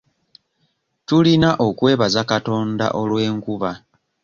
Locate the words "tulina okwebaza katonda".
1.07-2.85